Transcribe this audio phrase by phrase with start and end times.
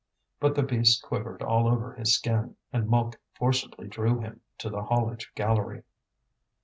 [0.39, 4.81] But the beast quivered all over his skin, and Mouque forcibly drew him to the
[4.81, 5.83] haulage gallery.